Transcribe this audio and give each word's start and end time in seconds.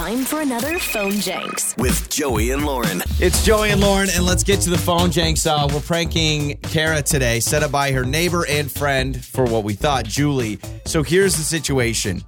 Time 0.00 0.24
for 0.24 0.40
another 0.40 0.78
phone 0.78 1.12
Jenks. 1.20 1.76
with 1.76 2.08
Joey 2.08 2.52
and 2.52 2.64
Lauren. 2.64 3.02
It's 3.18 3.44
Joey 3.44 3.68
and 3.68 3.82
Lauren, 3.82 4.08
and 4.14 4.24
let's 4.24 4.42
get 4.42 4.58
to 4.62 4.70
the 4.70 4.78
phone, 4.78 5.10
Jenks. 5.10 5.46
Uh, 5.46 5.68
we're 5.70 5.80
pranking 5.80 6.56
Kara 6.62 7.02
today, 7.02 7.38
set 7.38 7.62
up 7.62 7.70
by 7.70 7.92
her 7.92 8.02
neighbor 8.02 8.46
and 8.48 8.72
friend 8.72 9.22
for 9.22 9.44
what 9.44 9.62
we 9.62 9.74
thought, 9.74 10.06
Julie. 10.06 10.58
So 10.86 11.02
here's 11.02 11.36
the 11.36 11.42
situation 11.42 12.24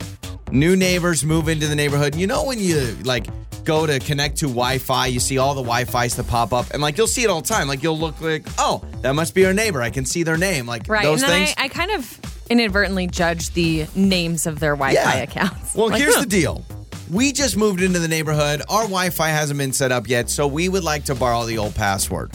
new 0.50 0.76
neighbors 0.76 1.24
move 1.24 1.48
into 1.48 1.66
the 1.66 1.74
neighborhood. 1.74 2.14
You 2.14 2.26
know, 2.26 2.44
when 2.44 2.58
you 2.58 2.94
like 3.04 3.28
go 3.64 3.86
to 3.86 3.98
connect 4.00 4.36
to 4.40 4.48
Wi 4.48 4.76
Fi, 4.76 5.06
you 5.06 5.18
see 5.18 5.38
all 5.38 5.54
the 5.54 5.62
Wi 5.62 5.86
Fi's 5.86 6.14
that 6.16 6.28
pop 6.28 6.52
up, 6.52 6.66
and 6.74 6.82
like 6.82 6.98
you'll 6.98 7.06
see 7.06 7.24
it 7.24 7.30
all 7.30 7.40
the 7.40 7.48
time. 7.48 7.68
Like 7.68 7.82
you'll 7.82 7.98
look 7.98 8.20
like, 8.20 8.44
oh, 8.58 8.84
that 9.00 9.14
must 9.14 9.34
be 9.34 9.46
our 9.46 9.54
neighbor. 9.54 9.80
I 9.80 9.88
can 9.88 10.04
see 10.04 10.24
their 10.24 10.36
name. 10.36 10.66
Like 10.66 10.86
Right. 10.88 11.04
those 11.04 11.22
and 11.22 11.32
then 11.32 11.46
things. 11.46 11.54
I, 11.56 11.64
I 11.64 11.68
kind 11.68 11.92
of 11.92 12.20
inadvertently 12.50 13.06
judge 13.06 13.54
the 13.54 13.86
names 13.94 14.46
of 14.46 14.60
their 14.60 14.76
Wi 14.76 14.94
Fi 14.94 15.14
accounts. 15.20 15.74
Well, 15.74 15.88
Like, 15.88 16.02
here's 16.02 16.16
huh. 16.16 16.20
the 16.20 16.26
deal. 16.26 16.66
We 17.12 17.30
just 17.32 17.58
moved 17.58 17.82
into 17.82 17.98
the 17.98 18.08
neighborhood. 18.08 18.62
Our 18.70 18.84
Wi 18.84 19.10
Fi 19.10 19.28
hasn't 19.28 19.58
been 19.58 19.74
set 19.74 19.92
up 19.92 20.08
yet, 20.08 20.30
so 20.30 20.46
we 20.46 20.70
would 20.70 20.82
like 20.82 21.04
to 21.04 21.14
borrow 21.14 21.44
the 21.44 21.58
old 21.58 21.74
password. 21.74 22.32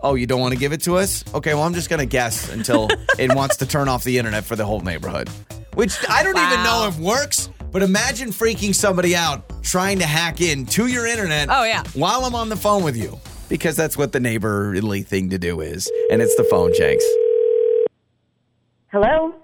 Oh, 0.00 0.14
you 0.14 0.26
don't 0.26 0.40
want 0.40 0.54
to 0.54 0.58
give 0.58 0.72
it 0.72 0.80
to 0.84 0.96
us? 0.96 1.22
Okay, 1.34 1.52
well, 1.52 1.64
I'm 1.64 1.74
just 1.74 1.90
going 1.90 2.00
to 2.00 2.06
guess 2.06 2.50
until 2.50 2.88
it 3.18 3.34
wants 3.34 3.58
to 3.58 3.66
turn 3.66 3.88
off 3.88 4.04
the 4.04 4.16
internet 4.16 4.42
for 4.44 4.56
the 4.56 4.64
whole 4.64 4.80
neighborhood, 4.80 5.28
which 5.74 5.94
I 6.08 6.22
don't 6.22 6.38
even 6.38 6.64
know 6.64 6.86
if 6.88 6.98
works. 6.98 7.50
But 7.70 7.82
imagine 7.82 8.30
freaking 8.30 8.74
somebody 8.74 9.14
out 9.14 9.62
trying 9.62 9.98
to 9.98 10.06
hack 10.06 10.40
in 10.40 10.64
to 10.66 10.86
your 10.86 11.06
internet 11.06 11.48
Oh, 11.50 11.64
yeah. 11.64 11.82
while 11.92 12.24
I'm 12.24 12.34
on 12.34 12.48
the 12.48 12.56
phone 12.56 12.84
with 12.84 12.96
you. 12.96 13.18
Because 13.50 13.76
that's 13.76 13.98
what 13.98 14.12
the 14.12 14.20
neighborly 14.20 15.02
thing 15.02 15.28
to 15.30 15.38
do 15.38 15.60
is. 15.60 15.90
And 16.10 16.22
it's 16.22 16.34
the 16.36 16.44
phone, 16.44 16.72
Jenks. 16.74 17.04
Hello? 18.90 19.34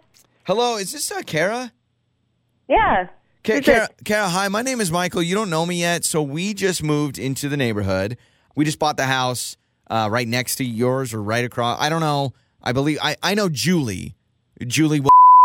Hello, 0.45 0.77
is 0.77 0.93
this 0.93 1.13
uh, 1.13 1.21
Kara? 1.27 1.73
Yeah. 2.69 3.09
Kara, 3.43 3.89
hi. 4.29 4.47
My 4.49 4.63
name 4.63 4.81
is 4.81 4.93
Michael. 4.93 5.21
You 5.23 5.35
don't 5.35 5.51
know 5.51 5.67
me 5.67 5.81
yet, 5.81 6.05
so 6.05 6.23
we 6.23 6.55
just 6.55 6.81
moved 6.83 7.19
into 7.19 7.49
the 7.49 7.57
neighborhood. 7.57 8.17
We 8.55 8.65
just 8.65 8.79
bought 8.79 8.97
the 8.97 9.07
house 9.07 9.57
uh, 9.91 10.09
right 10.11 10.29
next 10.29 10.57
to 10.57 10.65
yours 10.65 11.13
or 11.13 11.21
right 11.21 11.45
across. 11.45 11.81
I 11.81 11.89
don't 11.89 12.01
know. 12.03 12.35
I 12.63 12.71
believe 12.73 12.99
I, 13.03 13.17
I 13.21 13.35
know 13.35 13.49
Julie. 13.49 14.15
Julie. 14.65 15.01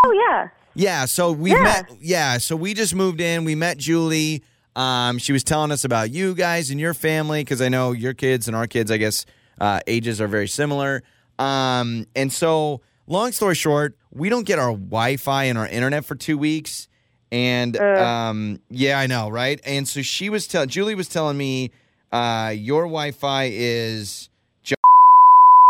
Oh, 0.06 0.12
yeah. 0.12 0.50
Yeah. 0.76 1.06
So 1.06 1.32
we 1.32 1.52
Yeah. 1.52 1.64
met. 1.64 1.86
Yeah. 2.00 2.38
So 2.38 2.56
we 2.56 2.76
just 2.76 2.94
moved 2.94 3.20
in. 3.20 3.46
We 3.46 3.56
met 3.56 3.78
Julie. 3.80 4.44
Um, 4.76 5.18
she 5.18 5.34
was 5.34 5.44
telling 5.44 5.72
us 5.72 5.84
about 5.84 6.12
you 6.12 6.36
guys 6.36 6.70
and 6.70 6.80
your 6.80 6.94
family 6.94 7.44
because 7.44 7.64
I 7.64 7.70
know 7.70 7.94
your 7.94 8.14
kids 8.14 8.48
and 8.48 8.56
our 8.56 8.68
kids. 8.68 8.92
I 8.92 8.98
guess 8.98 9.26
uh, 9.60 9.80
ages 9.88 10.22
are 10.22 10.28
very 10.28 10.48
similar. 10.48 11.02
Um, 11.40 12.06
and 12.16 12.32
so, 12.32 12.82
long 13.08 13.32
story 13.32 13.56
short, 13.56 13.98
we 14.12 14.30
don't 14.30 14.46
get 14.46 14.60
our 14.60 14.72
Wi-Fi 14.72 15.46
and 15.46 15.58
our 15.58 15.68
internet 15.68 16.06
for 16.06 16.14
two 16.14 16.38
weeks. 16.38 16.88
And 17.32 17.78
um, 17.78 18.62
yeah, 18.70 19.00
I 19.00 19.08
know, 19.08 19.30
right? 19.30 19.60
And 19.66 19.88
so 19.88 20.02
she 20.02 20.30
was 20.30 20.48
telling 20.48 20.70
Julie 20.70 20.96
was 20.96 21.10
telling 21.10 21.38
me 21.38 21.72
uh, 22.12 22.54
your 22.56 22.84
Wi-Fi 22.84 23.50
is 23.52 24.30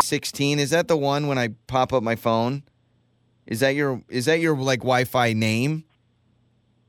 16. 0.04 0.60
Is 0.60 0.70
that 0.70 0.88
the 0.88 0.98
one 0.98 1.28
when 1.28 1.38
I 1.38 1.50
pop 1.68 1.94
up 1.94 2.04
my 2.04 2.16
phone? 2.16 2.64
Is 3.46 3.62
that 3.62 3.76
your 3.76 4.02
is 4.10 4.26
that 4.26 4.40
your 4.40 4.56
like 4.58 4.80
Wi-Fi 4.80 5.34
name? 5.34 5.86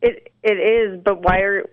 It 0.00 0.32
It 0.42 0.58
is, 0.58 1.00
but 1.02 1.22
why 1.22 1.38
are. 1.38 1.64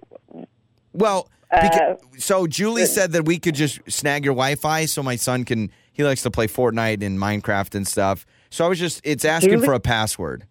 Well, 0.93 1.29
Uh, 1.51 1.95
so 2.17 2.47
Julie 2.47 2.85
said 2.85 3.11
that 3.13 3.23
we 3.23 3.37
could 3.37 3.55
just 3.55 3.79
snag 3.87 4.25
your 4.25 4.33
Wi-Fi 4.33 4.85
so 4.85 5.01
my 5.03 5.15
son 5.15 5.45
can 5.45 5.71
he 5.93 6.03
likes 6.03 6.23
to 6.23 6.31
play 6.31 6.47
Fortnite 6.47 7.01
and 7.03 7.17
Minecraft 7.19 7.75
and 7.75 7.87
stuff. 7.87 8.25
So 8.49 8.65
I 8.65 8.67
was 8.67 8.79
just 8.79 8.99
it's 9.03 9.23
asking 9.23 9.51
Julie? 9.53 9.65
for 9.65 9.73
a 9.73 9.79
password. 9.79 10.45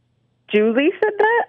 Julie 0.49 0.91
said 1.01 1.13
that? 1.19 1.47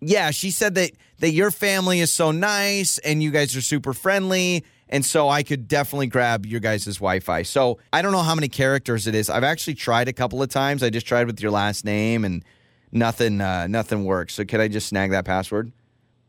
Yeah, 0.00 0.30
she 0.30 0.50
said 0.50 0.74
that 0.74 0.92
that 1.18 1.30
your 1.30 1.50
family 1.50 2.00
is 2.00 2.12
so 2.12 2.30
nice 2.30 2.98
and 2.98 3.22
you 3.22 3.30
guys 3.30 3.56
are 3.56 3.62
super 3.62 3.92
friendly. 3.92 4.64
And 4.88 5.04
so 5.04 5.28
I 5.28 5.42
could 5.42 5.66
definitely 5.66 6.06
grab 6.06 6.46
your 6.46 6.60
guys' 6.60 6.84
Wi-Fi. 6.84 7.42
So 7.42 7.78
I 7.92 8.02
don't 8.02 8.12
know 8.12 8.22
how 8.22 8.34
many 8.34 8.48
characters 8.48 9.06
it 9.06 9.14
is. 9.14 9.28
I've 9.28 9.42
actually 9.42 9.74
tried 9.74 10.06
a 10.06 10.12
couple 10.12 10.42
of 10.42 10.48
times. 10.48 10.82
I 10.82 10.90
just 10.90 11.06
tried 11.06 11.26
with 11.26 11.40
your 11.40 11.50
last 11.50 11.84
name 11.84 12.24
and 12.24 12.44
nothing 12.92 13.40
uh, 13.40 13.66
nothing 13.66 14.04
works. 14.04 14.34
So 14.34 14.44
can 14.44 14.60
I 14.60 14.68
just 14.68 14.88
snag 14.88 15.10
that 15.10 15.24
password? 15.24 15.72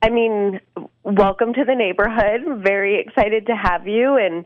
I 0.02 0.10
mean, 0.10 0.60
welcome 1.04 1.54
to 1.54 1.64
the 1.64 1.76
neighborhood. 1.76 2.64
Very 2.64 3.00
excited 3.00 3.48
to 3.48 3.56
have 3.56 3.88
you. 3.88 4.16
And 4.16 4.46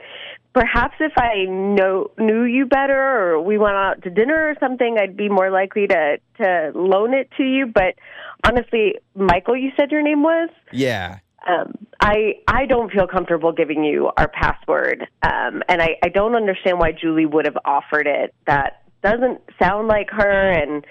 perhaps 0.53 0.95
if 1.00 1.13
I 1.17 1.45
know 1.45 2.12
knew 2.17 2.44
you 2.44 2.66
better 2.66 2.94
or 3.34 3.41
we 3.41 3.57
went 3.57 3.75
out 3.75 4.01
to 4.03 4.09
dinner 4.09 4.50
or 4.50 4.56
something, 4.59 4.97
I'd 5.00 5.16
be 5.16 5.29
more 5.29 5.50
likely 5.50 5.88
to, 5.88 6.17
to 6.38 6.72
loan 6.75 7.13
it 7.13 7.29
to 7.38 7.44
you. 7.44 7.67
But 7.67 7.95
honestly, 8.45 8.95
Michael, 9.16 9.56
you 9.56 9.72
said 9.78 9.91
your 9.91 10.01
name 10.01 10.23
was? 10.23 10.50
Yeah. 10.72 11.19
um, 11.47 11.73
I 12.00 12.35
I 12.47 12.66
don't 12.66 12.91
feel 12.91 13.07
comfortable 13.07 13.51
giving 13.51 13.84
you 13.84 14.11
our 14.17 14.28
password, 14.28 15.07
um, 15.23 15.63
and 15.67 15.81
I, 15.81 15.97
I 16.03 16.09
don't 16.09 16.35
understand 16.35 16.79
why 16.79 16.91
Julie 16.91 17.25
would 17.25 17.45
have 17.45 17.57
offered 17.66 18.07
it. 18.07 18.34
That 18.45 18.84
doesn't 19.03 19.41
sound 19.61 19.88
like 19.88 20.09
her, 20.11 20.51
and 20.51 20.85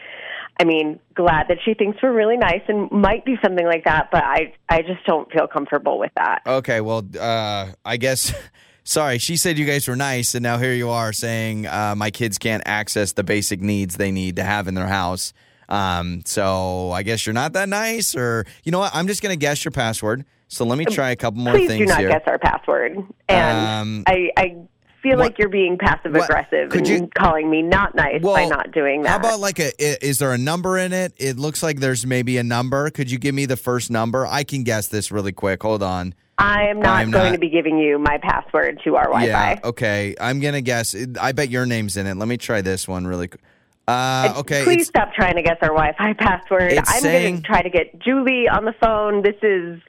I 0.61 0.65
mean, 0.65 0.99
glad 1.15 1.47
that 1.49 1.59
she 1.65 1.75
thinks 1.75 1.99
we're 2.03 2.13
really 2.13 2.37
nice 2.37 2.63
and 2.69 2.91
might 2.91 3.25
be 3.25 3.37
something 3.43 3.65
like 3.65 3.85
that, 3.85 4.09
but 4.11 4.25
I 4.25 4.53
I 4.69 4.83
just 4.83 5.05
don't 5.07 5.31
feel 5.31 5.47
comfortable 5.47 5.99
with 5.99 6.13
that. 6.17 6.41
Okay, 6.47 6.81
well, 6.81 7.05
uh, 7.19 7.73
I 7.85 7.97
guess. 7.97 8.33
Sorry, 8.91 9.19
she 9.19 9.37
said 9.37 9.57
you 9.57 9.67
guys 9.67 9.87
were 9.87 9.95
nice, 9.95 10.35
and 10.35 10.43
now 10.43 10.59
here 10.59 10.73
you 10.73 10.91
are 10.91 11.13
saying 11.13 11.65
uh, 11.65 11.95
my 11.97 12.11
kids 12.11 12.39
can't 12.39 12.61
access 12.67 13.13
the 13.13 13.23
basic 13.23 13.61
needs 13.61 13.97
they 13.97 14.11
need 14.11 14.35
to 14.35 14.43
have 14.43 14.67
in 14.67 14.75
their 14.75 14.89
house. 14.89 15.33
Um, 15.69 16.23
so 16.25 16.91
I 16.91 17.05
guess 17.05 17.25
you're 17.25 17.33
not 17.33 17.53
that 17.53 17.69
nice, 17.69 18.17
or 18.17 18.47
you 18.65 18.73
know 18.73 18.81
what? 18.81 18.91
I'm 18.93 19.07
just 19.07 19.23
gonna 19.23 19.37
guess 19.37 19.65
your 19.65 19.71
password. 19.71 20.25
So 20.49 20.65
let 20.65 20.77
me 20.77 20.87
try 20.87 21.11
a 21.11 21.17
couple 21.17 21.41
more 21.41 21.55
Please 21.55 21.69
things 21.69 21.83
do 21.83 21.87
not 21.87 22.01
here. 22.01 22.09
guess 22.09 22.23
our 22.27 22.41
password, 22.41 22.97
and 23.29 23.59
Um, 23.69 24.03
I 24.09 24.33
I 24.37 24.57
feel 25.05 25.19
what- 25.19 25.19
like 25.19 25.39
you're 25.39 25.49
being 25.49 25.79
passive 25.79 26.17
aggressive 26.17 26.73
and 26.73 26.89
you- 26.89 27.09
calling 27.17 27.49
me 27.49 27.63
not 27.63 27.95
nice 27.95 28.21
by 28.21 28.47
not 28.47 28.73
doing 28.73 29.03
that. 29.03 29.11
How 29.11 29.17
about 29.19 29.39
like 29.39 29.61
a? 29.61 29.71
Is 30.05 30.19
there 30.19 30.33
a 30.33 30.39
number 30.39 30.77
in 30.77 30.93
it? 30.93 31.13
It 31.17 31.39
looks 31.39 31.63
like 31.63 31.79
there's 31.79 32.05
maybe 32.05 32.39
a 32.39 32.43
number. 32.43 32.91
Could 32.91 33.09
you 33.09 33.21
give 33.21 33.37
me 33.37 33.47
the 33.47 33.57
first 33.57 33.89
number? 33.89 34.27
I 34.27 34.43
can 34.43 34.65
guess 34.65 34.89
this 34.89 35.13
really 35.13 35.31
quick. 35.31 35.63
Hold 35.63 35.85
on. 35.85 36.13
I 36.41 36.69
am 36.69 36.81
not 36.81 36.97
I'm 36.97 37.11
going 37.11 37.25
not- 37.27 37.33
to 37.33 37.39
be 37.39 37.51
giving 37.51 37.79
you 37.79 37.99
my 37.99 38.19
password 38.19 38.81
to 38.85 38.97
our 38.97 39.05
Wi-Fi. 39.05 39.27
Yeah. 39.53 39.59
Okay. 39.63 40.15
I'm 40.21 40.41
gonna 40.41 40.61
guess. 40.63 40.95
I 41.21 41.33
bet 41.33 41.51
your 41.51 41.67
name's 41.67 41.97
in 41.97 42.07
it. 42.07 42.17
Let 42.17 42.29
me 42.29 42.37
try 42.37 42.63
this 42.63 42.89
one 42.89 43.07
really 43.07 43.29
quick. 43.29 43.43
Uh, 43.89 44.35
okay. 44.39 44.63
Please 44.65 44.87
stop 44.87 45.13
trying 45.15 45.35
to 45.35 45.43
guess 45.43 45.57
our 45.63 45.69
Wi-Fi 45.69 46.13
password. 46.19 46.75
I'm 46.79 46.85
saying- 47.01 47.35
going 47.35 47.43
to 47.43 47.47
try 47.47 47.63
to 47.63 47.71
get 47.71 47.99
Julie 47.99 48.49
on 48.49 48.65
the 48.65 48.73
phone. 48.81 49.23
This 49.23 49.37
is 49.43 49.81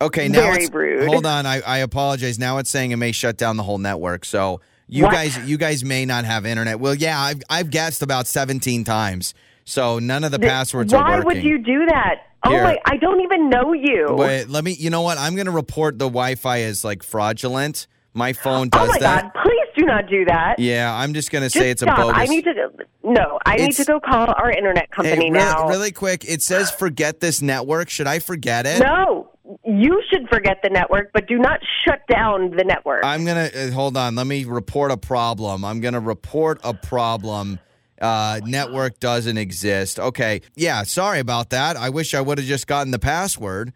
Okay, 0.00 0.28
now 0.28 0.40
Very 0.52 0.66
rude. 0.68 1.08
Hold 1.08 1.26
on, 1.26 1.44
I, 1.44 1.60
I 1.60 1.78
apologize. 1.78 2.38
Now 2.38 2.58
it's 2.58 2.70
saying 2.70 2.92
it 2.92 2.96
may 2.96 3.10
shut 3.10 3.36
down 3.36 3.56
the 3.56 3.64
whole 3.64 3.78
network. 3.78 4.24
So 4.24 4.60
you 4.86 5.04
What? 5.04 5.12
guys, 5.12 5.36
you 5.48 5.56
guys 5.58 5.82
may 5.84 6.04
not 6.04 6.24
have 6.24 6.46
internet. 6.46 6.78
Well, 6.78 6.94
yeah, 6.94 7.18
I've 7.20 7.42
I've 7.50 7.70
guessed 7.70 8.02
about 8.02 8.26
seventeen 8.28 8.84
times, 8.84 9.34
so 9.64 9.98
none 9.98 10.22
of 10.22 10.30
the 10.30 10.38
passwords 10.38 10.92
why 10.94 11.18
would 11.20 11.42
you 11.42 11.58
do 11.58 11.86
that? 11.86 12.27
Oh 12.44 12.50
Here. 12.50 12.62
my! 12.64 12.78
I 12.84 12.96
don't 12.96 13.20
even 13.20 13.48
know 13.50 13.72
you. 13.72 14.06
Wait, 14.10 14.48
let 14.48 14.64
me. 14.64 14.72
You 14.72 14.90
know 14.90 15.02
what? 15.02 15.18
I'm 15.18 15.34
going 15.34 15.46
to 15.46 15.52
report 15.52 15.98
the 15.98 16.06
Wi-Fi 16.06 16.60
as 16.62 16.84
like 16.84 17.02
fraudulent. 17.02 17.86
My 18.14 18.32
phone 18.32 18.68
does 18.68 18.80
oh 18.80 18.86
does 18.86 18.94
my 18.94 18.98
that. 19.00 19.32
God! 19.34 19.42
Please 19.42 19.66
do 19.76 19.84
not 19.84 20.08
do 20.08 20.24
that. 20.26 20.58
Yeah, 20.58 20.92
I'm 20.94 21.14
just 21.14 21.30
going 21.30 21.42
to 21.44 21.50
say 21.50 21.70
it's 21.70 21.82
stop. 21.82 21.98
a 21.98 22.02
bogus. 22.02 22.18
I 22.18 22.24
need 22.26 22.44
to. 22.44 22.70
No, 23.04 23.38
I 23.46 23.56
need 23.56 23.62
It's- 23.70 23.76
to 23.76 23.84
go 23.84 24.00
call 24.00 24.32
our 24.36 24.50
internet 24.50 24.84
Hey, 24.84 24.94
company 24.96 25.30
really, 25.30 25.30
now. 25.30 25.68
really 25.68 25.92
quick. 25.92 26.24
It 26.28 26.42
says 26.42 26.70
forget 26.70 27.20
this 27.20 27.42
network. 27.42 27.90
Should 27.90 28.06
I 28.06 28.18
forget 28.18 28.66
it? 28.66 28.80
No, 28.80 29.30
you 29.64 30.02
should 30.10 30.28
forget 30.28 30.58
the 30.62 30.70
network, 30.70 31.10
but 31.12 31.26
do 31.28 31.38
not 31.38 31.60
shut 31.84 32.00
down 32.08 32.50
the 32.56 32.64
network. 32.64 33.04
I'm 33.04 33.24
gonna 33.24 33.50
uh, 33.54 33.70
hold 33.70 33.96
on. 33.96 34.14
Let 34.14 34.26
me 34.26 34.44
report 34.44 34.90
a 34.90 34.96
problem. 34.96 35.64
I'm 35.64 35.80
gonna 35.80 36.00
report 36.00 36.60
a 36.64 36.74
problem. 36.74 37.58
Uh, 38.00 38.40
network 38.44 39.00
doesn't 39.00 39.38
exist. 39.38 39.98
Okay, 39.98 40.42
yeah. 40.54 40.82
Sorry 40.84 41.18
about 41.18 41.50
that. 41.50 41.76
I 41.76 41.90
wish 41.90 42.14
I 42.14 42.20
would 42.20 42.38
have 42.38 42.46
just 42.46 42.66
gotten 42.66 42.92
the 42.92 42.98
password. 42.98 43.72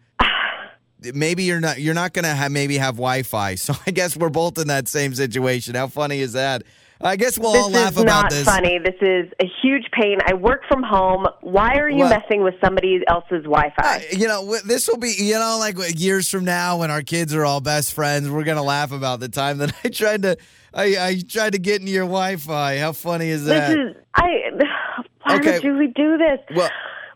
Maybe 1.13 1.43
you're 1.43 1.59
not. 1.59 1.79
You're 1.79 1.93
not 1.93 2.13
gonna 2.13 2.33
have 2.33 2.51
maybe 2.51 2.77
have 2.77 2.95
Wi-Fi. 2.95 3.55
So 3.63 3.73
I 3.85 3.91
guess 3.91 4.15
we're 4.15 4.29
both 4.29 4.57
in 4.57 4.67
that 4.69 4.87
same 4.87 5.13
situation. 5.13 5.75
How 5.75 5.87
funny 5.87 6.19
is 6.19 6.33
that? 6.33 6.63
I 7.01 7.15
guess 7.17 7.37
we'll 7.37 7.55
all 7.55 7.69
laugh 7.69 7.97
about 7.97 8.29
this 8.29 8.35
laugh 8.35 8.41
is 8.41 8.45
not 8.45 8.53
funny. 8.55 8.79
This 8.79 8.95
is 9.01 9.31
a 9.41 9.45
huge 9.61 9.85
pain. 9.91 10.19
I 10.25 10.33
work 10.35 10.61
from 10.71 10.83
home. 10.83 11.27
Why 11.41 11.75
are 11.75 11.89
you 11.89 11.99
Well- 11.99 12.09
messing 12.09 12.43
with 12.43 12.55
somebody 12.63 13.01
else's 13.07 13.43
Wi-Fi? 13.43 14.05
You 14.11 14.27
know, 14.27 14.57
this 14.65 14.87
will 14.87 14.97
be, 14.97 15.13
you 15.17 15.33
know, 15.33 15.57
like 15.59 15.75
years 15.99 16.29
from 16.29 16.45
now 16.45 16.77
when 16.77 16.91
our 16.91 17.01
kids 17.01 17.33
are 17.35 17.43
all 17.45 17.59
best 17.61 17.93
friends, 17.93 18.29
we're 18.29 18.43
gonna 18.45 18.63
laugh 18.63 18.91
about 18.91 19.19
the 19.19 19.29
time 19.29 19.57
that 19.57 19.73
I 19.83 19.89
tried 19.89 20.21
to, 20.23 20.37
I, 20.73 20.83
I 21.07 21.21
tried 21.27 21.53
to 21.53 21.59
get 21.59 21.81
into 21.81 21.91
your 21.91 22.05
Wi-Fi. 22.05 22.77
How 22.77 22.91
funny 22.93 23.29
is 23.29 23.45
that? 23.45 23.69
This 23.69 23.77
is 23.77 23.95
I. 24.15 24.27
Why 25.25 25.35
Okay. 25.37 25.53
would 25.53 25.61
Julie 25.61 25.87
do 25.95 26.17
this? 26.17 26.39
Well, 26.55 26.69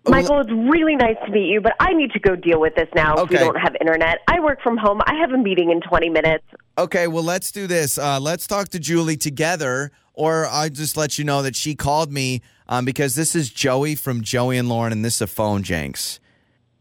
Michael, 0.09 0.39
it's 0.39 0.51
really 0.51 0.95
nice 0.95 1.17
to 1.25 1.31
meet 1.31 1.47
you, 1.47 1.61
but 1.61 1.73
I 1.79 1.93
need 1.93 2.11
to 2.11 2.19
go 2.19 2.35
deal 2.35 2.59
with 2.59 2.75
this 2.75 2.87
now. 2.95 3.15
If 3.15 3.29
we 3.29 3.37
don't 3.37 3.59
have 3.59 3.75
internet. 3.79 4.19
I 4.27 4.39
work 4.39 4.61
from 4.61 4.77
home. 4.77 5.01
I 5.05 5.15
have 5.15 5.31
a 5.31 5.37
meeting 5.37 5.71
in 5.71 5.81
20 5.81 6.09
minutes. 6.09 6.43
Okay, 6.77 7.07
well, 7.07 7.23
let's 7.23 7.51
do 7.51 7.67
this. 7.67 7.97
Uh, 7.97 8.19
let's 8.19 8.47
talk 8.47 8.69
to 8.69 8.79
Julie 8.79 9.17
together, 9.17 9.91
or 10.13 10.45
I'll 10.47 10.69
just 10.69 10.97
let 10.97 11.17
you 11.17 11.25
know 11.25 11.41
that 11.41 11.55
she 11.55 11.75
called 11.75 12.11
me 12.11 12.41
um, 12.67 12.85
because 12.85 13.15
this 13.15 13.35
is 13.35 13.49
Joey 13.49 13.95
from 13.95 14.21
Joey 14.21 14.57
and 14.57 14.69
Lauren, 14.69 14.91
and 14.91 15.03
this 15.03 15.15
is 15.15 15.21
a 15.21 15.27
phone 15.27 15.63
Jenks. 15.63 16.19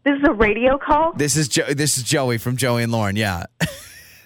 This 0.03 0.17
is 0.19 0.23
a 0.27 0.33
radio 0.33 0.77
call. 0.77 1.13
This 1.13 1.35
is 1.35 1.49
jo- 1.49 1.73
this 1.73 1.97
is 1.97 2.03
Joey 2.03 2.37
from 2.37 2.55
Joey 2.55 2.83
and 2.83 2.91
Lauren. 2.91 3.15
Yeah. 3.15 3.45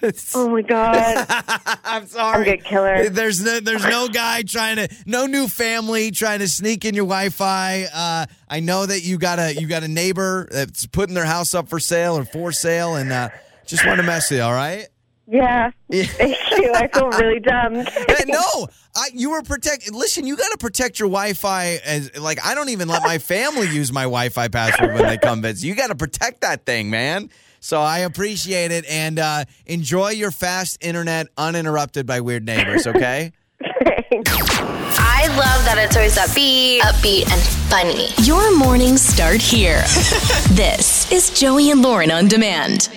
Oh 0.34 0.48
my 0.48 0.62
god. 0.62 1.26
I'm 1.84 2.06
sorry. 2.06 2.38
I'm 2.38 2.44
good, 2.56 2.64
killer. 2.64 3.08
There's 3.08 3.42
no 3.42 3.60
there's 3.60 3.84
no 3.84 4.08
guy 4.08 4.42
trying 4.42 4.76
to 4.76 4.88
no 5.06 5.26
new 5.26 5.46
family 5.48 6.10
trying 6.10 6.40
to 6.40 6.48
sneak 6.48 6.84
in 6.84 6.94
your 6.94 7.04
Wi-Fi. 7.06 7.86
Uh, 7.94 8.26
I 8.48 8.60
know 8.60 8.84
that 8.86 9.02
you 9.02 9.18
got 9.18 9.38
a 9.38 9.54
you 9.54 9.68
got 9.68 9.82
a 9.82 9.88
neighbor 9.88 10.48
that's 10.50 10.86
putting 10.86 11.14
their 11.14 11.24
house 11.24 11.54
up 11.54 11.68
for 11.68 11.78
sale 11.78 12.18
or 12.18 12.24
for 12.24 12.52
sale, 12.52 12.96
and 12.96 13.12
uh, 13.12 13.28
just 13.66 13.86
want 13.86 13.98
to 14.00 14.02
mess 14.06 14.30
with 14.30 14.38
you. 14.40 14.44
All 14.44 14.52
right. 14.52 14.88
Yeah. 15.32 15.70
Yeah. 15.88 16.04
Thank 16.04 16.36
you. 16.58 16.72
I 16.74 16.88
feel 16.88 17.08
really 17.08 17.40
dumb. 17.40 17.74
Hey, 18.12 18.24
no, 18.26 18.68
I, 18.94 19.08
you 19.14 19.30
were 19.30 19.40
protect. 19.42 19.90
Listen, 19.90 20.26
you 20.26 20.36
got 20.36 20.50
to 20.52 20.58
protect 20.58 21.00
your 21.00 21.08
Wi-Fi. 21.08 21.80
As 21.84 22.14
like, 22.18 22.44
I 22.44 22.54
don't 22.54 22.68
even 22.68 22.88
let 22.88 23.02
my 23.02 23.16
family 23.16 23.66
use 23.68 23.90
my 23.90 24.02
Wi-Fi 24.02 24.48
password 24.48 24.92
when 24.94 25.06
they 25.06 25.16
come 25.16 25.40
visit. 25.40 25.66
You 25.66 25.74
got 25.74 25.86
to 25.86 25.94
protect 25.94 26.42
that 26.42 26.66
thing, 26.66 26.90
man. 26.90 27.30
So 27.60 27.80
I 27.80 28.00
appreciate 28.00 28.70
it 28.72 28.84
and 28.86 29.18
uh, 29.18 29.44
enjoy 29.64 30.10
your 30.10 30.30
fast 30.30 30.84
internet 30.84 31.28
uninterrupted 31.38 32.06
by 32.06 32.20
weird 32.20 32.44
neighbors. 32.44 32.86
Okay. 32.86 33.32
I 33.64 35.28
love 35.28 35.64
that 35.64 35.76
it's 35.78 35.96
always 35.96 36.18
upbeat, 36.18 36.80
upbeat, 36.80 37.30
and 37.32 37.40
funny. 37.70 38.08
Your 38.26 38.54
mornings 38.58 39.00
start 39.00 39.40
here. 39.40 39.80
this 40.50 41.10
is 41.10 41.30
Joey 41.30 41.70
and 41.70 41.80
Lauren 41.80 42.10
on 42.10 42.28
demand. 42.28 42.90